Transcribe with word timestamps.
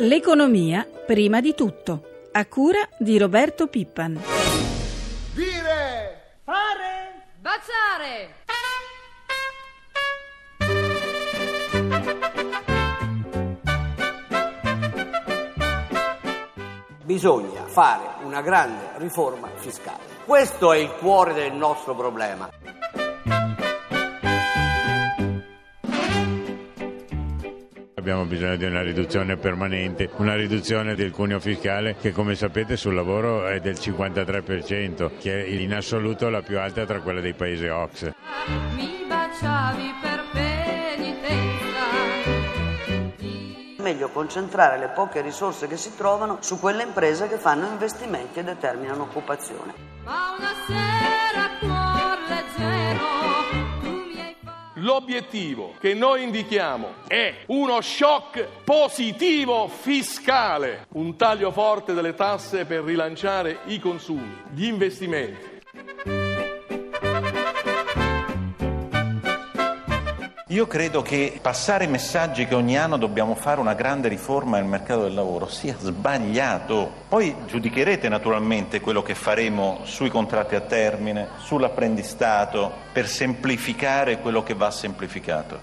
L'economia 0.00 0.86
prima 1.06 1.40
di 1.40 1.54
tutto, 1.54 2.28
a 2.30 2.46
cura 2.46 2.78
di 2.98 3.18
Roberto 3.18 3.66
Pippan. 3.66 4.20
Dire! 5.34 6.38
Fare! 6.44 7.24
Baciare! 7.40 8.34
Bisogna 17.02 17.64
fare 17.64 18.24
una 18.24 18.40
grande 18.40 18.90
riforma 18.98 19.48
fiscale. 19.56 19.98
Questo 20.24 20.72
è 20.72 20.78
il 20.78 20.92
cuore 20.92 21.34
del 21.34 21.54
nostro 21.54 21.96
problema. 21.96 22.48
Abbiamo 28.08 28.24
bisogno 28.24 28.56
di 28.56 28.64
una 28.64 28.80
riduzione 28.80 29.36
permanente, 29.36 30.08
una 30.16 30.34
riduzione 30.34 30.94
del 30.94 31.10
cuneo 31.10 31.38
fiscale 31.40 31.94
che 32.00 32.10
come 32.10 32.34
sapete 32.34 32.74
sul 32.78 32.94
lavoro 32.94 33.46
è 33.46 33.60
del 33.60 33.74
53%, 33.74 35.10
che 35.18 35.44
è 35.44 35.46
in 35.46 35.74
assoluto 35.74 36.30
la 36.30 36.40
più 36.40 36.58
alta 36.58 36.86
tra 36.86 37.02
quelle 37.02 37.20
dei 37.20 37.34
paesi 37.34 37.66
OX. 37.66 38.12
Mi 38.74 39.04
baciavi 39.06 39.92
per 40.00 40.18
meglio 43.76 44.08
concentrare 44.08 44.78
le 44.78 44.88
poche 44.88 45.20
risorse 45.20 45.66
che 45.66 45.76
si 45.76 45.94
trovano 45.94 46.38
su 46.40 46.58
quelle 46.58 46.84
imprese 46.84 47.28
che 47.28 47.36
fanno 47.36 47.66
investimenti 47.66 48.38
e 48.38 48.44
determinano 48.44 49.02
occupazione. 49.02 49.74
L'obiettivo 54.88 55.74
che 55.78 55.92
noi 55.92 56.22
indichiamo 56.22 57.04
è 57.08 57.40
uno 57.48 57.82
shock 57.82 58.62
positivo 58.64 59.68
fiscale, 59.68 60.86
un 60.92 61.14
taglio 61.14 61.50
forte 61.50 61.92
delle 61.92 62.14
tasse 62.14 62.64
per 62.64 62.84
rilanciare 62.84 63.58
i 63.66 63.80
consumi, 63.80 64.34
gli 64.54 64.64
investimenti. 64.64 65.57
Io 70.50 70.66
credo 70.66 71.02
che 71.02 71.38
passare 71.42 71.84
i 71.84 71.88
messaggi 71.88 72.46
che 72.46 72.54
ogni 72.54 72.78
anno 72.78 72.96
dobbiamo 72.96 73.34
fare 73.34 73.60
una 73.60 73.74
grande 73.74 74.08
riforma 74.08 74.56
del 74.56 74.64
mercato 74.64 75.02
del 75.02 75.12
lavoro 75.12 75.46
sia 75.46 75.76
sbagliato. 75.78 76.90
Poi 77.06 77.34
giudicherete 77.46 78.08
naturalmente 78.08 78.80
quello 78.80 79.02
che 79.02 79.14
faremo 79.14 79.80
sui 79.82 80.08
contratti 80.08 80.54
a 80.54 80.62
termine, 80.62 81.28
sull'apprendistato, 81.36 82.72
per 82.94 83.08
semplificare 83.08 84.20
quello 84.20 84.42
che 84.42 84.54
va 84.54 84.70
semplificato. 84.70 85.60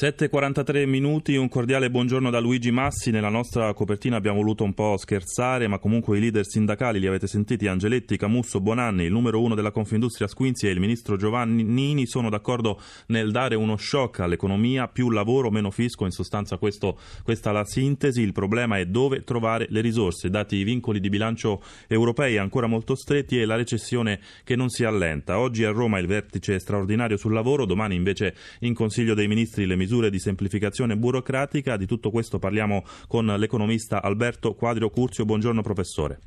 7.43 0.00 0.86
minuti, 0.86 1.36
un 1.36 1.50
cordiale 1.50 1.90
buongiorno 1.90 2.30
da 2.30 2.40
Luigi 2.40 2.70
Massi. 2.70 3.10
Nella 3.10 3.28
nostra 3.28 3.74
copertina 3.74 4.16
abbiamo 4.16 4.38
voluto 4.38 4.64
un 4.64 4.72
po' 4.72 4.96
scherzare, 4.96 5.68
ma 5.68 5.78
comunque 5.78 6.16
i 6.16 6.20
leader 6.20 6.46
sindacali 6.46 6.98
li 6.98 7.06
avete 7.06 7.26
sentiti, 7.26 7.66
Angeletti, 7.66 8.16
Camusso, 8.16 8.62
Bonanni, 8.62 9.04
il 9.04 9.12
numero 9.12 9.42
uno 9.42 9.54
della 9.54 9.72
Confindustria 9.72 10.26
Squinzi 10.26 10.66
e 10.66 10.70
il 10.70 10.80
ministro 10.80 11.18
Giovannini 11.18 12.06
sono 12.06 12.30
d'accordo 12.30 12.80
nel 13.08 13.30
dare 13.30 13.56
uno 13.56 13.76
shock 13.76 14.20
all'economia, 14.20 14.88
più 14.88 15.10
lavoro, 15.10 15.50
meno 15.50 15.70
fisco, 15.70 16.06
in 16.06 16.12
sostanza 16.12 16.56
questo, 16.56 16.98
questa 17.22 17.50
è 17.50 17.52
la 17.52 17.66
sintesi, 17.66 18.22
il 18.22 18.32
problema 18.32 18.78
è 18.78 18.86
dove 18.86 19.22
trovare 19.22 19.66
le 19.68 19.82
risorse, 19.82 20.30
dati 20.30 20.56
i 20.56 20.64
vincoli 20.64 21.00
di 21.00 21.10
bilancio 21.10 21.62
europei 21.88 22.38
ancora 22.38 22.66
molto 22.66 22.94
stretti 22.94 23.38
e 23.38 23.44
la 23.44 23.56
recessione 23.56 24.18
che 24.44 24.56
non 24.56 24.70
si 24.70 24.82
allenta. 24.82 25.40
Oggi 25.40 25.62
a 25.64 25.70
Roma 25.70 25.98
il 25.98 26.06
vertice 26.06 26.58
straordinario 26.58 27.18
sul 27.18 27.34
lavoro, 27.34 27.66
domani 27.66 27.96
invece 27.96 28.34
in 28.60 28.72
Consiglio 28.72 29.12
dei 29.12 29.28
Ministri 29.28 29.66
le 29.66 29.76
misure 29.76 29.88
di 29.90 30.18
semplificazione 30.18 30.96
burocratica. 30.96 31.76
Di 31.76 31.86
tutto 31.86 32.10
questo 32.10 32.38
parliamo 32.38 32.84
con 33.08 33.26
l'economista 33.26 34.02
Alberto 34.02 34.54
Quadrio 34.54 34.90
Curzio. 34.90 35.24
Buongiorno 35.24 35.62
professore. 35.62 36.18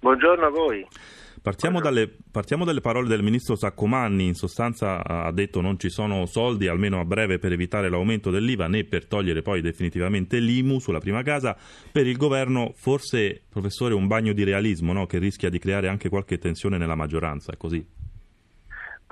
Buongiorno 0.00 0.46
a 0.46 0.50
voi. 0.50 0.86
Partiamo 1.40 1.80
dalle, 1.80 2.08
partiamo 2.30 2.64
dalle 2.64 2.80
parole 2.80 3.08
del 3.08 3.22
ministro 3.22 3.56
Saccomanni, 3.56 4.26
in 4.26 4.34
sostanza 4.34 5.04
ha 5.04 5.32
detto 5.32 5.60
non 5.60 5.76
ci 5.76 5.90
sono 5.90 6.24
soldi, 6.26 6.68
almeno 6.68 7.00
a 7.00 7.04
breve, 7.04 7.38
per 7.38 7.50
evitare 7.50 7.88
l'aumento 7.88 8.30
dell'IVA 8.30 8.68
né 8.68 8.84
per 8.84 9.06
togliere 9.06 9.42
poi 9.42 9.60
definitivamente 9.60 10.38
l'IMU 10.38 10.78
sulla 10.78 11.00
prima 11.00 11.22
casa. 11.22 11.56
Per 11.90 12.06
il 12.06 12.16
governo 12.16 12.72
forse, 12.76 13.42
professore, 13.48 13.94
un 13.94 14.06
bagno 14.06 14.32
di 14.32 14.44
realismo 14.44 14.92
no? 14.92 15.06
che 15.06 15.18
rischia 15.18 15.50
di 15.50 15.58
creare 15.58 15.88
anche 15.88 16.08
qualche 16.08 16.38
tensione 16.38 16.78
nella 16.78 16.94
maggioranza, 16.94 17.52
è 17.52 17.56
così? 17.56 18.01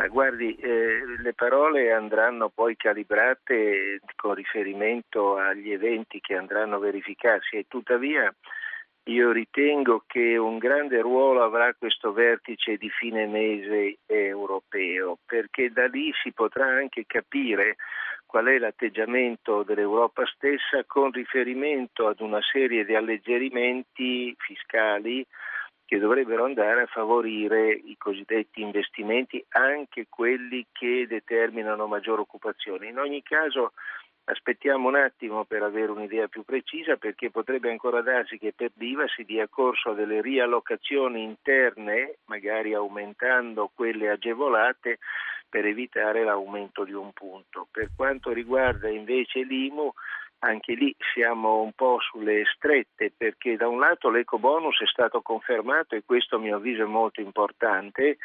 Ma 0.01 0.09
guardi, 0.09 0.55
eh, 0.55 1.03
le 1.19 1.35
parole 1.35 1.93
andranno 1.93 2.49
poi 2.49 2.75
calibrate 2.75 4.01
con 4.17 4.33
riferimento 4.33 5.37
agli 5.37 5.73
eventi 5.73 6.23
che 6.23 6.37
andranno 6.37 6.77
a 6.77 6.79
verificarsi. 6.79 7.57
E 7.59 7.67
tuttavia 7.69 8.35
io 9.05 9.31
ritengo 9.31 10.05
che 10.07 10.39
un 10.39 10.57
grande 10.57 11.03
ruolo 11.03 11.43
avrà 11.43 11.75
questo 11.75 12.15
vertice 12.15 12.79
di 12.79 12.89
fine 12.89 13.27
mese 13.27 13.99
europeo, 14.07 15.19
perché 15.27 15.71
da 15.71 15.87
lì 15.87 16.11
si 16.23 16.33
potrà 16.33 16.65
anche 16.65 17.05
capire 17.07 17.77
qual 18.25 18.47
è 18.47 18.57
l'atteggiamento 18.57 19.65
dell'Europa 19.65 20.25
stessa 20.25 20.83
con 20.87 21.11
riferimento 21.11 22.07
ad 22.07 22.21
una 22.21 22.41
serie 22.41 22.87
di 22.87 22.95
alleggerimenti 22.95 24.35
fiscali 24.39 25.27
che 25.91 25.99
dovrebbero 25.99 26.45
andare 26.45 26.83
a 26.83 26.87
favorire 26.87 27.73
i 27.73 27.97
cosiddetti 27.99 28.61
investimenti, 28.63 29.45
anche 29.49 30.07
quelli 30.09 30.65
che 30.71 31.05
determinano 31.09 31.89
maggiore 31.89 32.21
occupazione. 32.21 32.87
In 32.87 33.01
ogni 33.01 33.25
caso 33.25 33.73
aspettiamo 34.23 34.87
un 34.87 34.95
attimo 34.95 35.45
per 35.47 35.65
avere 35.65 35.91
un'idea 35.91 36.29
più 36.29 36.45
precisa 36.45 36.95
perché 36.95 37.33
potrebbe 37.33 37.71
ancora 37.71 38.03
darsi 38.03 38.39
che 38.39 38.53
per 38.55 38.71
l'IVA 38.75 39.09
si 39.09 39.25
dia 39.25 39.49
corso 39.49 39.91
a 39.91 39.95
delle 39.95 40.23
riallocazioni 40.23 41.25
interne, 41.25 42.19
magari 42.27 42.73
aumentando 42.73 43.69
quelle 43.75 44.11
agevolate 44.11 44.99
per 45.49 45.67
evitare 45.67 46.23
l'aumento 46.23 46.85
di 46.85 46.93
un 46.93 47.13
punto. 47.13 47.67
Per 47.69 47.91
quanto 47.97 48.31
riguarda 48.31 48.89
invece 48.89 49.43
l'IMU, 49.43 49.93
anche 50.41 50.75
lì 50.75 50.95
siamo 51.13 51.61
un 51.63 51.73
po' 51.73 51.99
sulle 52.01 52.45
strette 52.55 53.13
perché 53.17 53.57
da 53.57 53.69
un 53.69 53.79
lato 53.79 54.11
l'eco 54.11 54.39
bonus 54.39 54.81
è 54.81 54.87
stato 54.87 55.21
confermato 55.21 55.95
e 55.95 56.03
questo 56.05 56.37
a 56.37 56.39
mio 56.39 56.57
avviso 56.57 56.83
è 56.83 56.87
molto 56.87 57.21
importante 57.21 58.17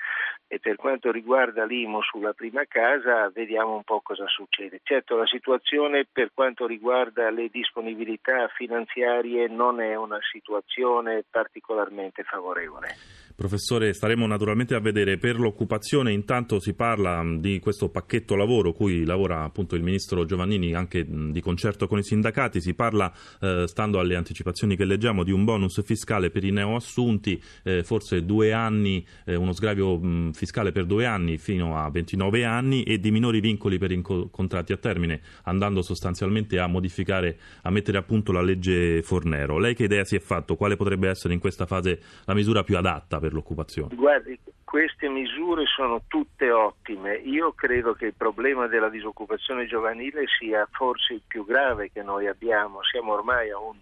e 0.48 0.60
per 0.60 0.76
quanto 0.76 1.12
riguarda 1.12 1.66
l'IMO 1.66 2.02
sulla 2.02 2.34
prima 2.34 2.64
casa 2.68 3.30
vediamo 3.34 3.76
un 3.76 3.84
po' 3.84 4.00
cosa 4.02 4.28
succede. 4.28 4.80
Certo 4.84 5.18
la 5.18 5.26
situazione 5.26 6.08
per 6.10 6.32
quanto 6.34 6.66
riguarda 6.66 7.30
le 7.30 7.50
disponibilità 7.50 8.48
finanziarie 8.56 9.48
non 9.48 9.82
è 9.82 9.96
una 9.96 10.20
situazione 10.32 11.26
particolarmente 11.30 12.24
favorevole. 12.24 12.96
Professore, 13.36 13.92
staremo 13.92 14.26
naturalmente 14.26 14.76
a 14.76 14.80
vedere 14.80 15.18
per 15.18 15.38
l'occupazione. 15.38 16.14
Intanto 16.14 16.62
si 16.62 16.74
parla 16.74 17.22
di 17.38 17.60
questo 17.60 17.90
pacchetto 17.90 18.38
lavoro 18.38 18.72
cui 18.72 19.04
lavora 19.04 19.44
appunto 19.44 19.76
il 19.76 19.84
ministro 19.84 20.24
Giovannini 20.24 20.74
anche 20.74 21.06
di 21.06 21.42
concerto 21.42 21.88
con 21.88 21.98
i 21.98 22.04
sindacati. 22.06 22.62
Si 22.62 22.74
parla, 22.74 23.12
eh, 23.42 23.66
stando 23.68 24.00
alle 24.00 24.16
anticipazioni 24.16 24.78
che 24.78 24.86
leggiamo, 24.86 25.24
di 25.24 25.32
un 25.32 25.44
bonus 25.44 25.84
fiscale 25.84 26.30
per 26.30 26.46
i 26.46 26.52
neoassunti, 26.52 27.42
eh, 27.64 27.84
forse 27.84 28.26
due 28.26 28.54
anni, 28.54 29.06
eh, 29.26 29.36
uno 29.36 29.52
sgravio 29.52 29.98
mh, 29.98 30.32
fiscale 30.32 30.72
per 30.72 30.86
due 30.86 31.06
anni 31.06 31.38
fino 31.38 31.78
a 31.78 31.90
29 31.90 32.46
anni 32.46 32.84
e 32.84 33.00
di 33.00 33.12
minori 33.12 33.42
vincoli 33.42 33.78
per 33.78 33.92
i 33.92 34.02
contratti 34.02 34.72
a 34.72 34.78
termine, 34.78 35.22
andando 35.44 35.82
sostanzialmente 35.82 36.58
a 36.60 36.68
modificare, 36.68 37.38
a 37.64 37.70
mettere 37.70 37.98
a 37.98 38.04
punto 38.04 38.32
la 38.32 38.42
legge 38.42 39.02
Fornero. 39.04 39.58
Lei 39.58 39.76
che 39.76 39.84
idea 39.84 40.06
si 40.06 40.16
è 40.16 40.20
fatto? 40.20 40.56
Quale 40.56 40.78
potrebbe 40.78 41.10
essere 41.10 41.34
in 41.34 41.40
questa 41.40 41.66
fase 41.66 42.00
la 42.24 42.34
misura 42.34 42.64
più 42.64 42.78
adatta? 42.78 43.20
per 43.26 43.34
l'occupazione? 43.34 43.96
Guardi, 43.96 44.38
queste 44.66 45.08
misure 45.08 45.66
sono 45.68 46.02
tutte 46.08 46.52
ottime. 46.52 47.14
Io 47.14 47.54
credo 47.54 47.94
che 47.94 48.08
il 48.08 48.14
problema 48.14 48.68
della 48.68 48.90
disoccupazione 48.90 49.68
giovanile 49.68 50.26
sia 50.40 50.68
forse 50.72 51.14
il 51.14 51.22
più 51.26 51.46
grave 51.46 51.92
che 51.92 52.02
noi 52.04 52.28
abbiamo. 52.28 52.84
Siamo 52.84 53.14
ormai 53.14 53.52
a 53.52 53.60
un 53.60 53.78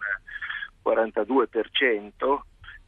42% 0.83 2.41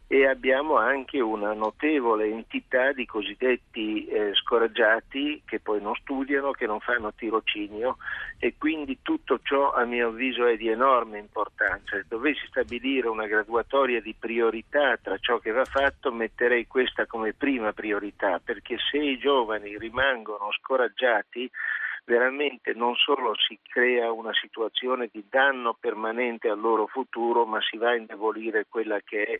e 0.07 0.27
abbiamo 0.27 0.77
anche 0.77 1.19
una 1.19 1.53
notevole 1.53 2.27
entità 2.27 2.91
di 2.91 3.05
cosiddetti 3.07 4.05
eh, 4.05 4.35
scoraggiati 4.35 5.41
che 5.45 5.59
poi 5.59 5.81
non 5.81 5.95
studiano, 5.95 6.51
che 6.51 6.67
non 6.67 6.79
fanno 6.79 7.11
tirocinio 7.13 7.97
e 8.37 8.53
quindi 8.57 8.99
tutto 9.01 9.39
ciò 9.41 9.73
a 9.73 9.83
mio 9.85 10.09
avviso 10.09 10.45
è 10.45 10.57
di 10.57 10.67
enorme 10.67 11.17
importanza. 11.17 11.95
Se 11.95 12.05
dovessi 12.07 12.45
stabilire 12.47 13.07
una 13.07 13.25
graduatoria 13.25 13.99
di 13.99 14.13
priorità 14.17 14.95
tra 14.97 15.17
ciò 15.17 15.39
che 15.39 15.51
va 15.51 15.65
fatto 15.65 16.11
metterei 16.11 16.67
questa 16.67 17.07
come 17.07 17.33
prima 17.33 17.73
priorità 17.73 18.39
perché 18.43 18.77
se 18.91 18.97
i 18.97 19.17
giovani 19.17 19.75
rimangono 19.77 20.51
scoraggiati 20.51 21.49
veramente 22.05 22.73
non 22.73 22.95
solo 22.95 23.33
si 23.35 23.57
crea 23.67 24.11
una 24.11 24.33
situazione 24.33 25.09
di 25.11 25.25
danno 25.29 25.73
permanente 25.73 26.47
al 26.47 26.59
loro 26.59 26.87
futuro, 26.87 27.45
ma 27.45 27.59
si 27.61 27.77
va 27.77 27.89
a 27.89 27.95
indebolire 27.95 28.65
quella 28.69 28.99
che 29.03 29.23
è 29.23 29.39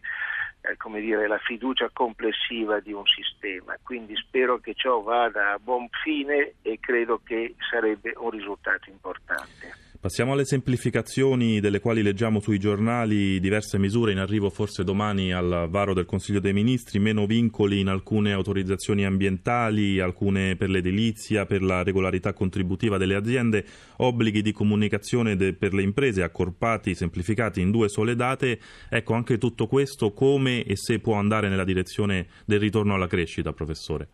eh, 0.71 0.99
dire, 0.99 1.27
la 1.27 1.37
fiducia 1.37 1.89
complessiva 1.93 2.79
di 2.79 2.91
un 2.91 3.05
sistema. 3.05 3.77
Quindi 3.81 4.15
spero 4.15 4.57
che 4.57 4.73
ciò 4.73 5.01
vada 5.01 5.51
a 5.51 5.59
buon 5.59 5.87
fine 6.03 6.55
e 6.61 6.79
credo 6.79 7.21
che 7.23 7.55
sarebbe 7.69 8.13
un 8.17 8.31
risultato 8.31 8.89
importante. 8.89 9.84
Passiamo 10.05 10.33
alle 10.33 10.45
semplificazioni 10.45 11.59
delle 11.59 11.79
quali 11.79 12.03
leggiamo 12.03 12.39
sui 12.39 12.59
giornali 12.59 13.39
diverse 13.39 13.79
misure 13.79 14.11
in 14.11 14.19
arrivo 14.19 14.51
forse 14.51 14.83
domani 14.83 15.33
al 15.33 15.65
varo 15.67 15.95
del 15.95 16.05
Consiglio 16.05 16.39
dei 16.39 16.53
Ministri, 16.53 16.99
meno 16.99 17.25
vincoli 17.25 17.79
in 17.79 17.87
alcune 17.87 18.31
autorizzazioni 18.31 19.03
ambientali, 19.03 19.99
alcune 19.99 20.57
per 20.57 20.69
l'edilizia, 20.69 21.47
per 21.47 21.63
la 21.63 21.81
regolarità 21.81 22.33
contributiva 22.33 22.99
delle 22.99 23.15
aziende, 23.15 23.65
obblighi 23.97 24.43
di 24.43 24.51
comunicazione 24.51 25.35
de- 25.35 25.53
per 25.53 25.73
le 25.73 25.81
imprese 25.81 26.21
accorpati, 26.21 26.93
semplificati 26.93 27.61
in 27.61 27.71
due 27.71 27.89
sole 27.89 28.15
date. 28.15 28.59
Ecco, 28.87 29.15
anche 29.15 29.39
tutto 29.39 29.65
questo 29.65 30.13
come 30.13 30.65
e 30.65 30.75
se 30.75 30.99
può 30.99 31.15
andare 31.15 31.49
nella 31.49 31.63
direzione 31.63 32.27
del 32.45 32.59
ritorno 32.59 32.93
alla 32.93 33.07
crescita, 33.07 33.53
professore. 33.53 34.07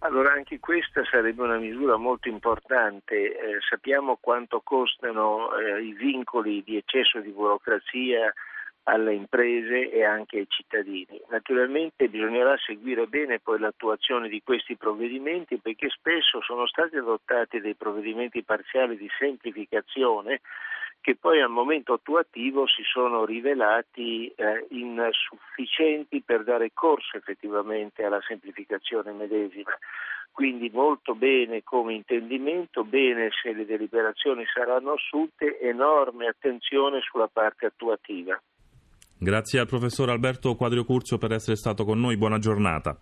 Allora 0.00 0.32
anche 0.32 0.60
questa 0.60 1.04
sarebbe 1.04 1.42
una 1.42 1.58
misura 1.58 1.96
molto 1.96 2.28
importante, 2.28 3.14
eh, 3.16 3.58
sappiamo 3.68 4.16
quanto 4.20 4.60
costano 4.60 5.52
eh, 5.56 5.82
i 5.82 5.92
vincoli 5.92 6.62
di 6.62 6.76
eccesso 6.76 7.18
di 7.18 7.30
burocrazia 7.30 8.32
alle 8.84 9.12
imprese 9.12 9.90
e 9.90 10.04
anche 10.04 10.38
ai 10.38 10.46
cittadini. 10.48 11.20
Naturalmente 11.28 12.08
bisognerà 12.08 12.56
seguire 12.58 13.06
bene 13.06 13.40
poi 13.40 13.58
l'attuazione 13.58 14.28
di 14.28 14.40
questi 14.42 14.76
provvedimenti 14.76 15.58
perché 15.58 15.88
spesso 15.90 16.40
sono 16.42 16.66
stati 16.66 16.96
adottati 16.96 17.60
dei 17.60 17.74
provvedimenti 17.74 18.42
parziali 18.44 18.96
di 18.96 19.08
semplificazione 19.18 20.40
che 21.00 21.16
poi 21.16 21.40
al 21.40 21.50
momento 21.50 21.94
attuativo 21.94 22.66
si 22.66 22.82
sono 22.82 23.24
rivelati 23.24 24.28
eh, 24.28 24.66
insufficienti 24.70 26.22
per 26.22 26.44
dare 26.44 26.72
corso 26.72 27.16
effettivamente 27.16 28.04
alla 28.04 28.20
semplificazione 28.26 29.12
medesima. 29.12 29.70
Quindi 30.30 30.70
molto 30.72 31.14
bene 31.14 31.64
come 31.64 31.94
intendimento, 31.94 32.84
bene 32.84 33.30
se 33.42 33.52
le 33.52 33.66
deliberazioni 33.66 34.44
saranno 34.46 34.92
assunte, 34.92 35.58
enorme 35.58 36.28
attenzione 36.28 37.00
sulla 37.00 37.28
parte 37.32 37.66
attuativa. 37.66 38.40
Grazie 39.18 39.58
al 39.58 39.66
professor 39.66 40.10
Alberto 40.10 40.54
Quadrio 40.54 40.84
Curzio 40.84 41.18
per 41.18 41.32
essere 41.32 41.56
stato 41.56 41.84
con 41.84 41.98
noi, 41.98 42.16
buona 42.16 42.38
giornata. 42.38 42.96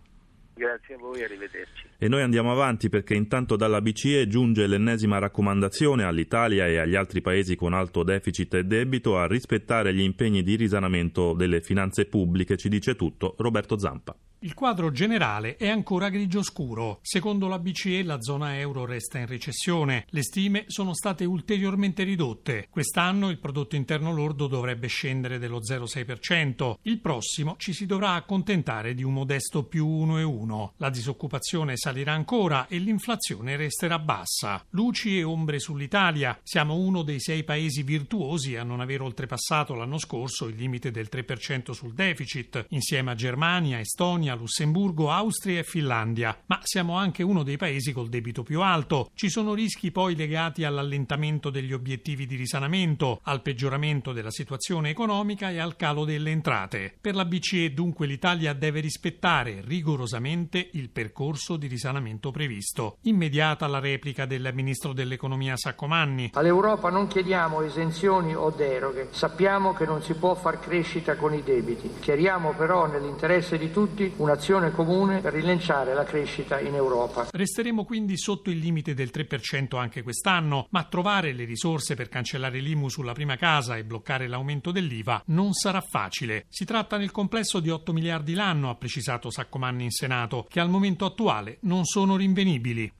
Grazie 0.57 0.95
a 0.95 0.97
voi, 0.97 1.23
arrivederci. 1.23 1.85
E 1.99 2.07
noi 2.07 2.23
andiamo 2.23 2.51
avanti 2.51 2.89
perché 2.89 3.13
intanto 3.13 3.55
dalla 3.55 3.79
BCE 3.79 4.27
giunge 4.27 4.65
l'ennesima 4.65 5.19
raccomandazione 5.19 6.03
all'Italia 6.03 6.65
e 6.65 6.77
agli 6.77 6.95
altri 6.95 7.21
paesi 7.21 7.55
con 7.55 7.73
alto 7.73 8.01
deficit 8.01 8.55
e 8.55 8.63
debito 8.63 9.19
a 9.19 9.27
rispettare 9.27 9.93
gli 9.93 10.01
impegni 10.01 10.41
di 10.41 10.55
risanamento 10.55 11.33
delle 11.33 11.61
finanze 11.61 12.05
pubbliche, 12.05 12.57
ci 12.57 12.69
dice 12.69 12.95
tutto 12.95 13.35
Roberto 13.37 13.77
Zampa. 13.77 14.15
Il 14.41 14.53
quadro 14.53 14.91
generale 14.91 15.55
è 15.55 15.67
ancora 15.67 16.09
grigio 16.09 16.43
scuro. 16.43 16.99
Secondo 17.01 17.47
la 17.47 17.57
BCE 17.57 18.03
la 18.03 18.21
zona 18.21 18.59
euro 18.59 18.85
resta 18.85 19.17
in 19.17 19.25
recessione. 19.25 20.05
Le 20.09 20.21
stime 20.21 20.65
sono 20.67 20.93
state 20.93 21.25
ulteriormente 21.25 22.03
ridotte. 22.03 22.67
Quest'anno 22.69 23.31
il 23.31 23.39
prodotto 23.39 23.75
interno 23.75 24.13
lordo 24.13 24.45
dovrebbe 24.45 24.85
scendere 24.85 25.39
dello 25.39 25.59
0,6%. 25.59 26.75
Il 26.83 26.99
prossimo 26.99 27.55
ci 27.57 27.73
si 27.73 27.87
dovrà 27.87 28.11
accontentare 28.11 28.93
di 28.93 29.01
un 29.01 29.13
modesto 29.13 29.63
più 29.63 29.87
1,1. 29.87 30.73
La 30.77 30.91
disoccupazione 30.91 31.75
salirà 31.75 32.13
ancora 32.13 32.67
e 32.67 32.77
l'inflazione 32.77 33.55
resterà 33.55 33.97
bassa. 33.97 34.63
Luci 34.69 35.17
e 35.17 35.23
ombre 35.23 35.57
sull'Italia. 35.57 36.39
Siamo 36.43 36.75
uno 36.75 37.01
dei 37.01 37.19
sei 37.19 37.43
paesi 37.43 37.81
virtuosi 37.81 38.55
a 38.55 38.61
non 38.61 38.81
aver 38.81 39.01
oltrepassato 39.01 39.73
l'anno 39.73 39.97
scorso 39.97 40.45
il 40.45 40.55
limite 40.55 40.91
del 40.91 41.09
3% 41.11 41.71
sul 41.71 41.95
deficit, 41.95 42.67
insieme 42.69 43.09
a 43.09 43.15
Germania, 43.15 43.79
Estonia, 43.79 44.25
Germania, 44.27 44.35
Lussemburgo, 44.35 45.11
Austria 45.11 45.59
e 45.59 45.63
Finlandia, 45.63 46.37
ma 46.47 46.59
siamo 46.63 46.97
anche 46.97 47.23
uno 47.23 47.43
dei 47.43 47.57
paesi 47.57 47.93
col 47.93 48.09
debito 48.09 48.43
più 48.43 48.61
alto. 48.61 49.09
Ci 49.13 49.29
sono 49.29 49.53
rischi 49.53 49.91
poi 49.91 50.15
legati 50.15 50.65
all'allentamento 50.65 51.49
degli 51.49 51.71
obiettivi 51.71 52.25
di 52.25 52.35
risanamento, 52.35 53.19
al 53.23 53.41
peggioramento 53.41 54.11
della 54.11 54.31
situazione 54.31 54.89
economica 54.89 55.49
e 55.49 55.59
al 55.59 55.75
calo 55.75 56.03
delle 56.03 56.31
entrate. 56.31 56.95
Per 56.99 57.15
la 57.15 57.25
BCE 57.25 57.73
dunque 57.73 58.05
l'Italia 58.05 58.53
deve 58.53 58.81
rispettare 58.81 59.61
rigorosamente 59.63 60.69
il 60.73 60.89
percorso 60.89 61.55
di 61.55 61.67
risanamento 61.67 62.31
previsto. 62.31 62.97
Immediata 63.03 63.67
la 63.67 63.79
replica 63.79 64.25
del 64.25 64.49
ministro 64.53 64.93
dell'economia 64.93 65.55
Saccomanni. 65.55 66.31
All'Europa 66.33 66.89
non 66.89 67.07
chiediamo 67.07 67.61
esenzioni 67.61 68.35
o 68.35 68.49
deroghe, 68.49 69.07
sappiamo 69.11 69.73
che 69.73 69.85
non 69.85 70.01
si 70.01 70.13
può 70.15 70.35
far 70.35 70.59
crescita 70.59 71.15
con 71.15 71.33
i 71.33 71.43
debiti. 71.43 71.89
Chiariamo 71.99 72.53
però 72.53 72.87
nell'interesse 72.87 73.57
di 73.57 73.71
tutti 73.71 74.13
un'azione 74.17 74.71
comune 74.71 75.19
per 75.19 75.33
rilanciare 75.33 75.93
la 75.93 76.03
crescita 76.03 76.59
in 76.59 76.75
Europa. 76.75 77.27
Resteremo 77.31 77.83
quindi 77.85 78.17
sotto 78.17 78.49
il 78.49 78.57
limite 78.57 78.93
del 78.93 79.11
3% 79.13 79.77
anche 79.77 80.03
quest'anno, 80.03 80.67
ma 80.71 80.83
trovare 80.83 81.33
le 81.33 81.45
risorse 81.45 81.95
per 81.95 82.09
cancellare 82.09 82.59
l'IMU 82.59 82.89
sulla 82.89 83.13
prima 83.13 83.35
casa 83.35 83.77
e 83.77 83.83
bloccare 83.83 84.27
l'aumento 84.27 84.71
dell'IVA 84.71 85.23
non 85.27 85.53
sarà 85.53 85.81
facile. 85.81 86.45
Si 86.49 86.65
tratta 86.65 86.97
nel 86.97 87.11
complesso 87.11 87.59
di 87.59 87.69
8 87.69 87.93
miliardi 87.93 88.33
l'anno, 88.33 88.69
ha 88.69 88.75
precisato 88.75 89.29
Saccomanni 89.29 89.83
in 89.83 89.91
Senato, 89.91 90.45
che 90.49 90.59
al 90.59 90.69
momento 90.69 91.05
attuale 91.05 91.57
non 91.61 91.85
sono 91.85 92.15
rinvenibili. 92.15 92.96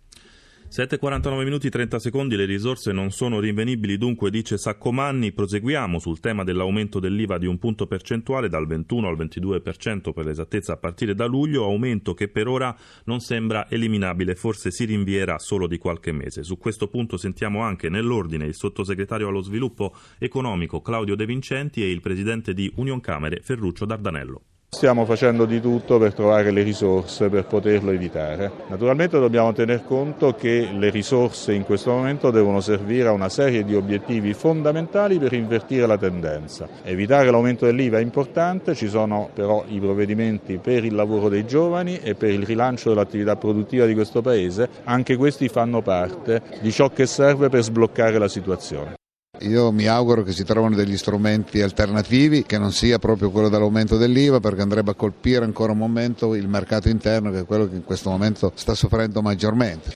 7,49 0.69 1.43
minuti 1.45 1.69
30 1.69 1.97
secondi, 1.97 2.35
le 2.35 2.43
risorse 2.43 2.91
non 2.91 3.09
sono 3.09 3.39
rinvenibili, 3.39 3.97
dunque 3.97 4.29
dice 4.29 4.57
Saccomanni. 4.57 5.31
Proseguiamo 5.31 5.97
sul 5.97 6.19
tema 6.19 6.43
dell'aumento 6.43 6.99
dell'IVA 6.99 7.37
di 7.37 7.45
un 7.45 7.57
punto 7.57 7.87
percentuale 7.87 8.49
dal 8.49 8.67
21 8.67 9.07
al 9.07 9.15
22% 9.15 10.11
per 10.11 10.25
l'esattezza 10.25 10.73
a 10.73 10.77
partire 10.77 11.15
da 11.15 11.25
luglio, 11.25 11.63
aumento 11.63 12.13
che 12.13 12.27
per 12.27 12.49
ora 12.49 12.75
non 13.05 13.21
sembra 13.21 13.69
eliminabile, 13.69 14.35
forse 14.35 14.69
si 14.69 14.83
rinvierà 14.83 15.39
solo 15.39 15.67
di 15.67 15.77
qualche 15.77 16.11
mese. 16.11 16.43
Su 16.43 16.57
questo 16.57 16.89
punto 16.89 17.15
sentiamo 17.15 17.61
anche 17.61 17.89
nell'ordine 17.89 18.45
il 18.45 18.53
sottosegretario 18.53 19.29
allo 19.29 19.41
sviluppo 19.41 19.95
economico 20.19 20.81
Claudio 20.81 21.15
De 21.15 21.25
Vincenti 21.25 21.81
e 21.81 21.89
il 21.89 22.01
presidente 22.01 22.53
di 22.53 22.69
Union 22.75 22.99
Camere 22.99 23.39
Ferruccio 23.41 23.85
Dardanello. 23.85 24.41
Stiamo 24.77 25.06
facendo 25.06 25.45
di 25.45 25.59
tutto 25.59 25.97
per 25.97 26.13
trovare 26.13 26.51
le 26.51 26.62
risorse 26.62 27.29
per 27.29 27.45
poterlo 27.45 27.89
evitare. 27.89 28.51
Naturalmente 28.68 29.18
dobbiamo 29.18 29.51
tener 29.51 29.83
conto 29.83 30.35
che 30.35 30.69
le 30.71 30.91
risorse 30.91 31.51
in 31.53 31.63
questo 31.63 31.89
momento 31.89 32.29
devono 32.29 32.62
servire 32.62 33.07
a 33.07 33.12
una 33.12 33.27
serie 33.27 33.63
di 33.63 33.74
obiettivi 33.74 34.35
fondamentali 34.35 35.18
per 35.18 35.33
invertire 35.33 35.88
la 35.88 35.97
tendenza. 35.97 36.68
Evitare 36.83 37.31
l'aumento 37.31 37.65
dell'IVA 37.65 37.97
è 37.97 38.01
importante, 38.01 38.75
ci 38.75 38.88
sono 38.88 39.31
però 39.33 39.63
i 39.68 39.79
provvedimenti 39.79 40.59
per 40.59 40.85
il 40.85 40.94
lavoro 40.94 41.27
dei 41.27 41.47
giovani 41.47 41.97
e 41.97 42.13
per 42.13 42.29
il 42.29 42.44
rilancio 42.44 42.89
dell'attività 42.89 43.35
produttiva 43.35 43.88
di 43.88 43.95
questo 43.95 44.21
Paese, 44.21 44.69
anche 44.83 45.15
questi 45.15 45.47
fanno 45.47 45.81
parte 45.81 46.44
di 46.62 46.71
ciò 46.71 46.89
che 46.89 47.07
serve 47.07 47.50
per 47.50 47.63
sbloccare 47.63 48.19
la 48.19 48.27
situazione. 48.27 48.97
Io 49.41 49.72
mi 49.72 49.88
auguro 49.88 50.24
che 50.24 50.32
si 50.32 50.44
trovino 50.44 50.75
degli 50.75 50.98
strumenti 50.98 51.62
alternativi, 51.62 52.44
che 52.44 52.58
non 52.58 52.72
sia 52.72 52.98
proprio 53.00 53.29
quello 53.29 53.50
dell'aumento 53.50 53.98
dell'IVA, 53.98 54.39
perché 54.39 54.62
andrebbe 54.62 54.91
a 54.91 54.96
colpire 54.96 55.46
ancora 55.46 55.72
un 55.72 55.77
momento 55.77 56.34
il 56.36 56.48
mercato 56.48 56.89
interno, 56.89 57.32
che 57.32 57.39
è 57.39 57.46
quello 57.46 57.67
che 57.70 57.75
in 57.75 57.84
questo 57.84 58.10
momento 58.10 58.51
sta 58.56 58.74
soffrendo 58.74 59.22
maggiormente. 59.22 59.91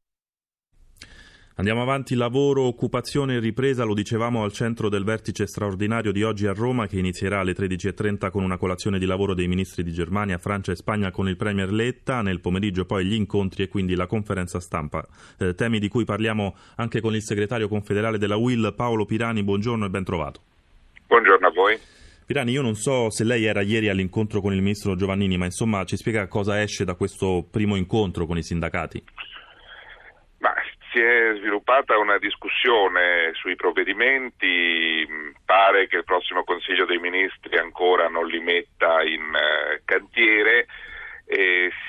Andiamo 1.61 1.83
avanti, 1.83 2.15
lavoro, 2.15 2.63
occupazione 2.63 3.35
e 3.35 3.39
ripresa, 3.39 3.83
lo 3.83 3.93
dicevamo 3.93 4.43
al 4.43 4.51
centro 4.51 4.89
del 4.89 5.03
vertice 5.03 5.45
straordinario 5.45 6.11
di 6.11 6.23
oggi 6.23 6.47
a 6.47 6.53
Roma 6.53 6.87
che 6.87 6.97
inizierà 6.97 7.41
alle 7.41 7.53
13.30 7.53 8.31
con 8.31 8.43
una 8.43 8.57
colazione 8.57 8.97
di 8.97 9.05
lavoro 9.05 9.35
dei 9.35 9.47
ministri 9.47 9.83
di 9.83 9.91
Germania, 9.91 10.39
Francia 10.39 10.71
e 10.71 10.75
Spagna 10.75 11.11
con 11.11 11.29
il 11.29 11.37
Premier 11.37 11.71
Letta, 11.71 12.23
nel 12.23 12.39
pomeriggio 12.39 12.85
poi 12.85 13.05
gli 13.05 13.13
incontri 13.13 13.61
e 13.61 13.67
quindi 13.67 13.93
la 13.93 14.07
conferenza 14.07 14.59
stampa, 14.59 15.05
eh, 15.37 15.53
temi 15.53 15.77
di 15.77 15.87
cui 15.87 16.03
parliamo 16.03 16.55
anche 16.77 16.99
con 16.99 17.13
il 17.13 17.21
segretario 17.21 17.67
confederale 17.67 18.17
della 18.17 18.37
UIL 18.37 18.73
Paolo 18.75 19.05
Pirani, 19.05 19.43
buongiorno 19.43 19.85
e 19.85 19.89
ben 19.89 20.03
trovato. 20.03 20.41
Buongiorno 21.05 21.45
a 21.45 21.51
voi. 21.51 21.77
Pirani, 22.25 22.53
io 22.53 22.63
non 22.63 22.73
so 22.73 23.11
se 23.11 23.23
lei 23.23 23.45
era 23.45 23.61
ieri 23.61 23.87
all'incontro 23.87 24.41
con 24.41 24.51
il 24.51 24.63
ministro 24.63 24.95
Giovannini, 24.95 25.37
ma 25.37 25.45
insomma 25.45 25.83
ci 25.83 25.95
spiega 25.95 26.27
cosa 26.27 26.59
esce 26.59 26.85
da 26.85 26.95
questo 26.95 27.45
primo 27.47 27.75
incontro 27.75 28.25
con 28.25 28.39
i 28.39 28.41
sindacati? 28.41 29.03
Si 30.91 30.99
è 30.99 31.33
sviluppata 31.37 31.97
una 31.97 32.17
discussione 32.17 33.31
sui 33.33 33.55
provvedimenti, 33.55 35.07
pare 35.45 35.87
che 35.87 35.97
il 35.97 36.03
prossimo 36.03 36.43
Consiglio 36.43 36.85
dei 36.85 36.99
Ministri 36.99 37.57
ancora 37.57 38.09
non 38.09 38.27
li 38.27 38.39
metta 38.39 39.01
in 39.01 39.33
eh, 39.33 39.81
cantiere 39.85 40.67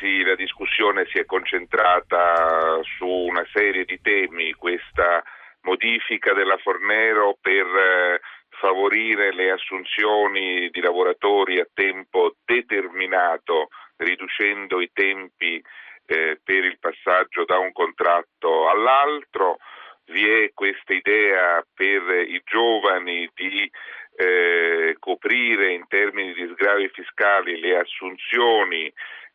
sì, 0.02 0.22
la 0.22 0.34
discussione 0.34 1.06
si 1.06 1.18
è 1.18 1.24
concentrata 1.24 2.80
su 2.96 3.06
una 3.06 3.46
serie 3.52 3.84
di 3.84 4.00
temi, 4.00 4.52
questa 4.52 5.22
modifica 5.62 6.32
della 6.32 6.56
Fornero 6.58 7.36
per 7.40 7.66
eh, 7.66 8.20
favorire 8.48 9.32
le 9.32 9.52
assunzioni 9.52 10.68
di 10.70 10.80
lavoratori 10.80 11.60
a 11.60 11.66
tempo 11.72 12.34
determinato, 12.44 13.68
riducendo 13.96 14.80
i 14.80 14.90
tempi 14.92 15.62
eh, 16.06 16.40
per 16.42 16.64
il 16.64 16.78
passaggio 16.78 17.44
da 17.44 17.58
un 17.58 17.72
contratto 17.72 18.68
all'altro, 18.68 19.58
vi 20.06 20.28
è 20.28 20.50
questa 20.52 20.92
idea 20.92 21.64
per 21.72 22.02
i 22.26 22.40
giovani 22.44 23.30
di 23.34 23.70
eh, 24.16 24.96
coprire 24.98 25.72
in 25.72 25.86
termini 25.88 26.32
di 26.34 26.50
sgravi 26.52 26.88
fiscali 26.88 27.58
le 27.60 27.78
assunzioni 27.78 28.92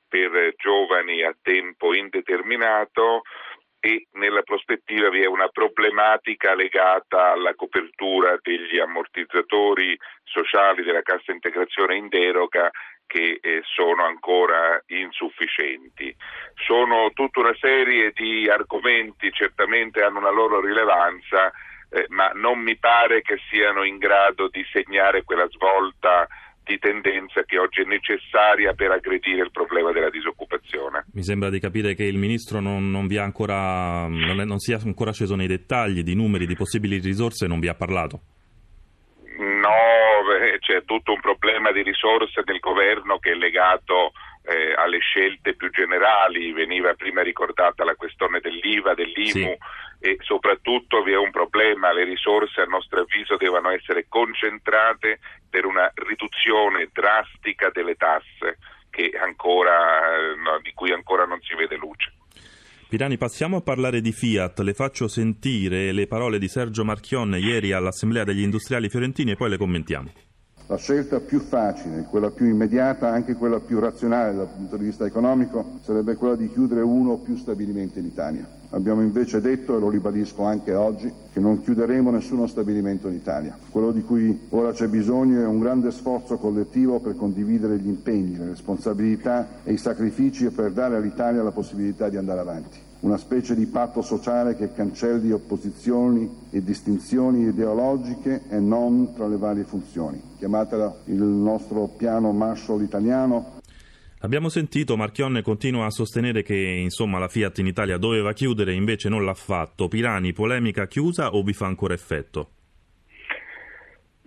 per 0.08 0.54
giovani 0.58 1.24
a 1.24 1.36
tempo 1.42 1.94
indeterminato 1.94 3.24
e 3.80 4.08
nella 4.14 4.42
prospettiva 4.42 5.10
vi 5.10 5.22
è 5.22 5.28
una 5.28 5.50
problematica 5.50 6.56
legata 6.56 7.32
alla 7.32 7.54
copertura 7.56 8.38
degli 8.42 8.80
ammortizzatori 8.80 9.98
sociali 10.24 10.84
della 10.84 11.02
cassa 11.02 11.32
integrazione 11.32 11.96
in 11.96 12.08
deroga 12.08 12.70
che 13.08 13.40
eh, 13.42 13.62
sono 13.64 14.06
ancora 14.06 14.84
insufficienti. 14.88 16.16
Sono 16.54 17.10
tutta 17.14 17.40
una 17.40 17.56
serie 17.60 18.12
di 18.14 18.48
argomenti, 18.48 19.32
certamente 19.32 20.04
hanno 20.04 20.20
una 20.20 20.32
loro 20.32 20.62
rilevanza, 20.62 21.52
eh, 21.90 22.06
ma 22.10 22.30
non 22.36 22.60
mi 22.60 22.78
pare 22.78 23.22
che 23.22 23.38
siano 23.50 23.84
in 23.84 23.98
grado 23.98 24.50
di 24.50 24.64
segnare 24.72 25.24
quella 25.24 25.48
svolta 25.50 26.28
di 26.68 26.78
tendenza 26.80 27.44
che 27.44 27.58
oggi 27.58 27.82
è 27.82 27.86
necessaria 27.86 28.74
per 28.74 28.92
aggredire 28.92 29.42
il 29.42 29.52
problema 29.52 29.94
della 29.94 30.10
disoccupazione. 30.10 31.06
Mi 31.14 31.24
sembra 31.24 31.50
di 31.50 31.60
capire 31.60 31.96
che 31.96 32.04
il 32.04 32.18
Ministro 32.18 32.60
non, 32.60 32.92
non, 32.92 33.08
ancora, 33.18 34.06
non, 34.08 34.42
è, 34.42 34.44
non 34.44 34.60
sia 34.60 34.78
ancora 34.84 35.14
sceso 35.14 35.36
nei 35.36 35.48
dettagli 35.48 36.04
di 36.04 36.14
numeri, 36.14 36.46
di 36.46 36.56
possibili 36.56 37.00
risorse, 37.00 37.48
non 37.48 37.60
vi 37.60 37.70
ha 37.70 37.74
parlato. 37.74 38.22
No, 39.38 39.70
c'è 40.60 40.84
tutto 40.84 41.14
un 41.14 41.20
problema 41.20 41.72
di 41.72 41.84
risorse 41.84 42.42
del 42.44 42.60
governo 42.60 43.20
che 43.20 43.32
è 43.32 43.36
legato 43.36 44.12
eh, 44.44 44.74
alle 44.74 45.00
scelte 45.00 45.56
più 45.56 45.70
generali, 45.70 46.54
veniva 46.54 46.94
prima 46.96 47.22
ricordata 47.22 47.84
la 47.84 47.96
questione 47.96 48.40
dell'IVA, 48.40 48.96
dell'IMU 48.96 49.30
sì. 49.30 49.58
e 50.00 50.18
soprattutto 50.22 51.04
vi 51.04 51.12
è 51.12 51.18
un 51.18 51.32
problema, 51.32 51.92
le 51.92 52.06
risorse 52.06 52.62
a 52.62 52.66
nostro 52.66 53.02
avviso 53.02 53.38
devono 53.38 53.70
essere 53.70 54.08
concentrate 54.10 55.20
per 55.50 55.66
una 55.66 55.92
riduzione 55.96 56.90
drastica 56.92 57.70
delle 57.70 57.96
tasse 57.96 58.58
ancora, 59.22 60.34
no, 60.36 60.60
di 60.64 60.74
cui 60.74 60.92
ancora 60.92 61.26
non 61.26 61.40
si 61.42 61.54
vede 61.54 61.76
luce. 61.76 62.17
Pirani, 62.90 63.18
passiamo 63.18 63.58
a 63.58 63.62
parlare 63.62 64.00
di 64.00 64.14
Fiat. 64.14 64.60
Le 64.60 64.74
faccio 64.74 65.10
sentire 65.10 65.92
le 65.92 66.08
parole 66.08 66.40
di 66.40 66.48
Sergio 66.48 66.86
Marchionne 66.86 67.38
ieri 67.38 67.74
all'Assemblea 67.74 68.24
degli 68.24 68.42
Industriali 68.42 68.88
Fiorentini 68.88 69.32
e 69.32 69.36
poi 69.36 69.50
le 69.50 69.58
commentiamo. 69.58 70.10
La 70.70 70.76
scelta 70.76 71.22
più 71.22 71.40
facile, 71.40 72.08
quella 72.10 72.30
più 72.30 72.46
immediata, 72.46 73.10
anche 73.10 73.36
quella 73.36 73.62
più 73.62 73.80
razionale 73.80 74.36
dal 74.36 74.50
punto 74.54 74.76
di 74.76 74.84
vista 74.84 75.06
economico, 75.06 75.80
sarebbe 75.82 76.16
quella 76.16 76.36
di 76.36 76.52
chiudere 76.52 76.82
uno 76.82 77.12
o 77.12 77.18
più 77.20 77.38
stabilimenti 77.38 78.00
in 78.00 78.06
Italia. 78.06 78.46
Abbiamo 78.72 79.02
invece 79.02 79.40
detto, 79.40 79.78
e 79.78 79.80
lo 79.80 79.90
ribadisco 79.90 80.44
anche 80.44 80.74
oggi, 80.74 81.10
che 81.32 81.40
non 81.40 81.64
chiuderemo 81.64 82.12
nessuno 82.12 82.48
stabilimento 82.48 83.08
in 83.08 83.14
Italia. 83.14 83.58
Quello 83.72 83.94
di 83.94 84.04
cui 84.04 84.38
ora 84.50 84.74
c'è 84.74 84.88
bisogno 84.88 85.40
è 85.40 85.46
un 85.46 85.60
grande 85.60 85.90
sforzo 85.92 86.36
collettivo 86.36 87.00
per 87.00 87.16
condividere 87.16 87.78
gli 87.78 87.88
impegni, 87.88 88.38
le 88.38 88.50
responsabilità 88.50 89.48
e 89.64 89.72
i 89.72 89.78
sacrifici 89.78 90.50
per 90.50 90.72
dare 90.72 90.98
all'Italia 90.98 91.44
la 91.44 91.52
possibilità 91.52 92.10
di 92.10 92.18
andare 92.18 92.42
avanti 92.42 92.87
una 93.02 93.18
specie 93.18 93.56
di 93.56 93.66
patto 93.68 94.02
sociale 94.02 94.56
che 94.56 94.74
cancelli 94.74 95.32
opposizioni 95.32 96.30
e 96.50 96.64
distinzioni 96.64 97.48
ideologiche 97.48 98.44
e 98.50 98.60
non 98.60 99.14
tra 99.14 99.28
le 99.28 99.38
varie 99.38 99.64
funzioni. 99.64 100.22
Chiamatela 100.38 100.96
il 101.06 101.22
nostro 101.22 101.88
piano 101.88 102.32
Marshall 102.32 102.82
italiano. 102.82 103.56
Abbiamo 104.22 104.50
sentito 104.50 104.98
Marchionne 104.98 105.44
continua 105.44 105.86
a 105.86 105.92
sostenere 105.92 106.42
che 106.42 106.56
insomma, 106.56 107.20
la 107.20 107.28
Fiat 107.28 107.60
in 107.60 107.68
Italia 107.68 107.98
doveva 107.98 108.34
chiudere, 108.34 108.74
invece 108.74 109.10
non 109.10 109.24
l'ha 109.24 109.36
fatto. 109.36 109.88
Pirani, 109.88 110.34
polemica 110.34 110.88
chiusa 110.88 111.36
o 111.36 111.44
vi 111.44 111.54
fa 111.54 111.68
ancora 111.68 111.94
effetto? 111.94 112.50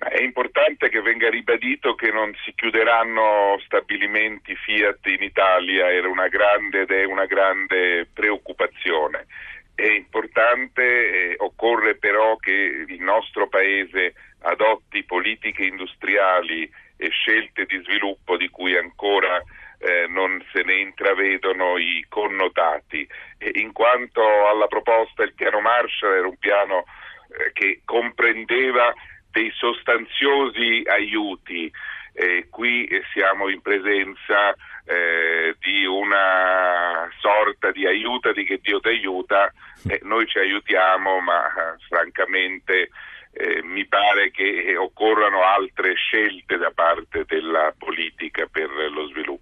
È 0.00 0.22
importante 0.22 0.88
che 0.88 1.02
venga 1.02 1.28
ribadito 1.28 1.94
che 1.94 2.10
non 2.10 2.34
si 2.42 2.54
chiuderanno 2.54 3.60
stabilimenti 3.66 4.56
Fiat 4.56 5.04
in 5.06 5.22
Italia, 5.22 5.92
era 5.92 6.08
una 6.08 6.28
grande 6.28 6.80
ed 6.80 6.90
è 6.90 7.04
una 7.04 7.26
grande 7.26 8.08
preoccupazione. 8.10 9.26
È 9.74 9.86
importante, 9.86 10.82
eh, 10.82 11.34
occorre 11.36 11.96
però 11.96 12.36
che 12.36 12.50
il 12.88 13.00
nostro 13.02 13.48
Paese 13.48 14.14
adotti 14.40 15.04
politiche 15.04 15.64
industriali 15.64 16.68
e 16.96 17.10
scelte 17.10 17.66
di 17.66 17.78
sviluppo 17.84 18.38
di 18.38 18.48
cui 18.48 18.74
ancora 18.78 19.36
eh, 19.80 20.06
non 20.08 20.42
se 20.50 20.62
ne 20.62 20.76
intravedono 20.76 21.76
i 21.76 22.06
connotati, 22.08 23.06
e 23.36 23.50
in 23.54 23.72
quanto 23.72 24.22
alla 24.48 24.66
proposta 24.66 25.24
il 25.24 25.34
piano 25.34 25.60
Marshall 25.60 26.14
era 26.14 26.26
un 26.26 26.38
piano 26.38 26.84
eh, 27.28 27.52
che 27.52 27.82
comprendeva 27.84 28.94
dei 29.30 29.50
sostanziosi 29.54 30.82
aiuti. 30.86 31.70
Eh, 32.12 32.48
qui 32.50 32.88
siamo 33.12 33.48
in 33.48 33.60
presenza 33.60 34.52
eh, 34.84 35.54
di 35.60 35.84
una 35.86 37.08
sorta 37.20 37.70
di 37.70 37.86
aiutati 37.86 38.44
che 38.44 38.58
Dio 38.60 38.80
ti 38.80 38.88
aiuta, 38.88 39.52
eh, 39.88 40.00
noi 40.02 40.26
ci 40.26 40.38
aiutiamo, 40.38 41.20
ma 41.20 41.42
francamente 41.88 42.90
eh, 43.32 43.62
mi 43.62 43.86
pare 43.86 44.30
che 44.32 44.76
occorrano 44.76 45.42
altre 45.42 45.94
scelte 45.94 46.58
da 46.58 46.72
parte 46.74 47.24
della 47.26 47.72
politica 47.78 48.46
per 48.50 48.68
lo 48.70 49.06
sviluppo. 49.06 49.39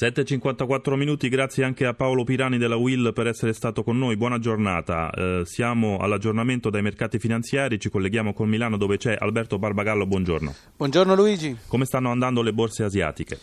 7.54 0.00 0.94
minuti, 0.94 1.28
grazie 1.28 1.64
anche 1.64 1.84
a 1.84 1.92
Paolo 1.92 2.22
Pirani 2.22 2.56
della 2.56 2.76
Will 2.76 3.12
per 3.12 3.26
essere 3.26 3.52
stato 3.52 3.82
con 3.82 3.98
noi, 3.98 4.16
buona 4.16 4.38
giornata. 4.38 5.10
Eh, 5.10 5.42
siamo 5.44 5.98
all'aggiornamento 5.98 6.70
dai 6.70 6.82
mercati 6.82 7.18
finanziari, 7.18 7.80
ci 7.80 7.90
colleghiamo 7.90 8.32
con 8.32 8.48
Milano 8.48 8.76
dove 8.76 8.96
c'è 8.96 9.16
Alberto 9.18 9.58
Barbagallo, 9.58 10.06
buongiorno. 10.06 10.54
Buongiorno 10.76 11.16
Luigi. 11.16 11.56
Come 11.66 11.84
stanno 11.84 12.12
andando 12.12 12.42
le 12.42 12.52
borse 12.52 12.84
asiatiche? 12.84 13.40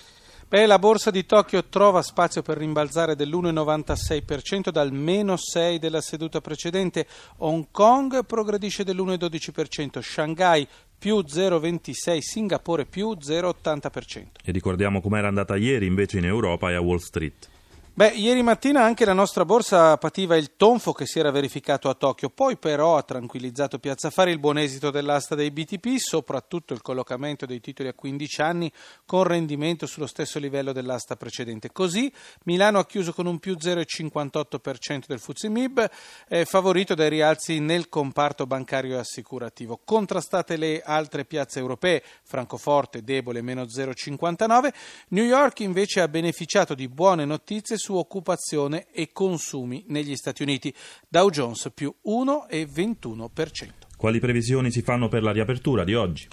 Beh, 0.48 0.68
la 0.68 0.80
borsa 0.80 1.12
di 1.12 1.26
Tokyo 1.26 1.66
trova 1.66 2.02
spazio 2.02 2.42
per 2.42 2.58
rimbalzare 2.58 3.18
dell'1,96% 3.18 4.70
dal 4.70 4.94
meno 4.94 5.36
6 5.36 5.80
della 5.80 6.00
seduta 6.00 6.40
precedente. 6.40 7.06
Hong 7.40 7.68
Kong 7.70 8.24
progredisce 8.26 8.86
dell'1,12%, 8.86 10.00
Shanghai 10.00 10.66
più 10.98 11.18
0,26, 11.18 12.18
Singapore 12.20 12.86
più 12.86 13.12
0,80%. 13.12 14.26
E 14.44 14.52
ricordiamo 14.52 15.02
com'era 15.02 15.28
andata 15.28 15.56
ieri 15.56 15.86
invece 15.86 16.18
in 16.18 16.26
Europa 16.26 16.70
e 16.72 16.76
a 16.76 16.82
Wall 16.82 16.98
Street. 16.98 17.50
Beh, 17.98 18.10
ieri 18.10 18.44
mattina 18.44 18.84
anche 18.84 19.06
la 19.06 19.14
nostra 19.14 19.46
borsa 19.46 19.96
pativa 19.96 20.36
il 20.36 20.58
tonfo 20.58 20.92
che 20.92 21.06
si 21.06 21.18
era 21.18 21.32
verificato 21.32 21.88
a 21.88 21.94
Tokyo, 21.94 22.30
poi 22.30 22.58
però 22.58 22.98
ha 22.98 23.04
tranquillizzato 23.04 23.80
Piazza 23.80 24.10
Fari 24.10 24.32
il 24.32 24.40
buon 24.40 24.58
esito 24.58 24.92
dell'asta 24.92 25.34
dei 25.34 25.50
BTP, 25.50 25.96
soprattutto 25.96 26.74
il 26.74 26.82
collocamento 26.82 27.46
dei 27.46 27.62
titoli 27.62 27.88
a 27.88 27.94
15 27.94 28.42
anni 28.42 28.70
con 29.06 29.24
rendimento 29.24 29.86
sullo 29.86 30.08
stesso 30.08 30.40
livello 30.40 30.74
dell'asta 30.74 31.16
precedente. 31.16 31.72
Così 31.72 32.12
Milano 32.44 32.80
ha 32.80 32.86
chiuso 32.86 33.14
con 33.14 33.28
un 33.28 33.40
più 33.40 33.56
0,58% 33.58 35.04
del 35.08 35.20
Fuzimib, 35.22 35.90
eh, 36.28 36.44
favorito 36.44 36.96
dai 36.96 37.08
rialzi 37.08 37.60
nel 37.60 37.88
comparto 37.88 38.46
bancario 38.46 38.98
e 38.98 39.00
assicurativo. 39.00 39.80
Contrastate 39.86 40.58
le 40.58 40.82
altre 40.84 41.24
piazze 41.24 41.60
europee, 41.60 42.04
Francoforte 42.24 43.06
debole 43.06 43.42
meno 43.42 43.64
0,59, 43.64 44.74
New 45.12 45.24
York 45.24 45.62
invece 45.62 46.02
ha 46.02 46.10
beneficiato 46.10 46.76
di 46.76 46.90
buone 46.90 47.24
notizie 47.24 47.84
su 47.86 47.96
occupazione 47.96 48.88
e 48.92 49.12
consumi 49.12 49.86
negli 49.90 50.16
Stati 50.16 50.42
Uniti. 50.42 50.74
Dow 51.08 51.30
Jones 51.30 51.70
più 51.72 51.94
1,21%. 52.04 53.70
Quali 53.96 54.20
previsioni 54.20 54.72
si 54.72 54.82
fanno 54.82 55.08
per 55.08 55.22
la 55.22 55.32
riapertura 55.32 55.84
di 55.84 55.94
oggi? 55.94 56.28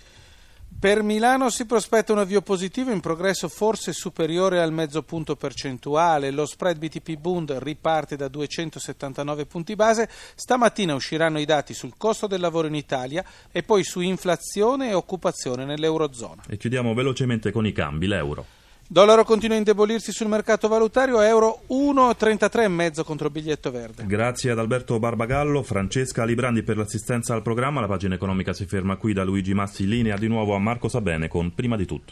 Per 0.78 1.02
Milano 1.02 1.50
si 1.50 1.66
prospetta 1.66 2.12
un 2.12 2.20
avvio 2.20 2.40
positivo 2.40 2.90
in 2.90 3.00
progresso 3.00 3.48
forse 3.48 3.92
superiore 3.92 4.62
al 4.62 4.72
mezzo 4.72 5.02
punto 5.02 5.36
percentuale. 5.36 6.30
Lo 6.30 6.46
spread 6.46 6.78
BTP 6.78 7.16
Bund 7.16 7.52
riparte 7.58 8.16
da 8.16 8.28
279 8.28 9.44
punti 9.44 9.76
base. 9.76 10.08
Stamattina 10.34 10.94
usciranno 10.94 11.38
i 11.38 11.44
dati 11.44 11.74
sul 11.74 11.92
costo 11.98 12.26
del 12.26 12.40
lavoro 12.40 12.66
in 12.66 12.74
Italia 12.74 13.22
e 13.52 13.62
poi 13.62 13.84
su 13.84 14.00
inflazione 14.00 14.88
e 14.88 14.94
occupazione 14.94 15.66
nell'Eurozona. 15.66 16.44
E 16.48 16.56
chiudiamo 16.56 16.94
velocemente 16.94 17.52
con 17.52 17.66
i 17.66 17.72
cambi, 17.72 18.06
l'euro. 18.06 18.60
Dollaro 18.92 19.24
continua 19.24 19.54
a 19.54 19.58
indebolirsi 19.58 20.12
sul 20.12 20.28
mercato 20.28 20.68
valutario, 20.68 21.22
euro 21.22 21.62
1,33,5 21.70 23.04
contro 23.04 23.30
biglietto 23.30 23.70
verde. 23.70 24.04
Grazie 24.04 24.50
ad 24.50 24.58
Alberto 24.58 24.98
Barbagallo, 24.98 25.62
Francesca 25.62 26.26
Librandi 26.26 26.62
per 26.62 26.76
l'assistenza 26.76 27.32
al 27.32 27.40
programma. 27.40 27.80
La 27.80 27.86
pagina 27.86 28.16
economica 28.16 28.52
si 28.52 28.66
ferma 28.66 28.96
qui 28.96 29.14
da 29.14 29.24
Luigi 29.24 29.54
Massi, 29.54 29.88
linea 29.88 30.18
di 30.18 30.28
nuovo 30.28 30.54
a 30.54 30.58
Marco 30.58 30.88
Sabene 30.88 31.28
con 31.28 31.54
Prima 31.54 31.78
di 31.78 31.86
tutto. 31.86 32.10